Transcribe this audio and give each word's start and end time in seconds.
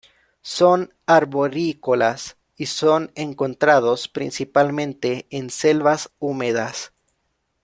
Son 0.41 0.95
arborícolas, 1.05 2.35
y 2.57 2.65
son 2.65 3.11
encontrados 3.13 4.07
principalmente 4.07 5.27
en 5.29 5.51
selvas 5.51 6.09
húmedas. 6.17 6.91